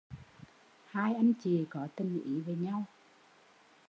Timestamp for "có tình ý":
1.69-2.41